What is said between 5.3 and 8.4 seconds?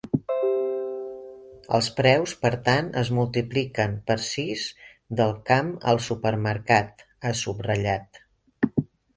camp al supermercat”, ha subratllat.